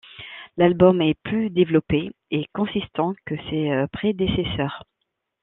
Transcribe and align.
L'album 0.57 0.99
est 1.03 1.13
plus 1.13 1.51
développé 1.51 2.09
et 2.31 2.47
consistent 2.55 3.13
que 3.23 3.35
ses 3.51 3.85
prédécesseurs. 3.93 4.83